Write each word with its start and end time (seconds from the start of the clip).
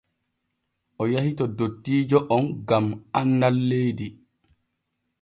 O 1.01 1.03
yahi 1.13 1.31
to 1.41 1.45
dottiijo 1.59 2.19
on 2.37 2.45
gam 2.67 2.85
annal 3.21 3.57
leydi. 3.69 4.07